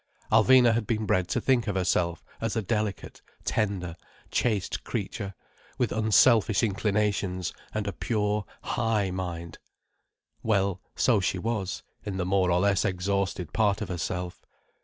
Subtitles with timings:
[0.31, 3.95] Alvina had been bred to think of herself as a delicate, tender,
[4.31, 5.35] chaste creature
[5.77, 9.59] with unselfish inclinations and a pure, "high" mind.
[10.41, 14.43] Well, so she was, in the more or less exhausted part of herself.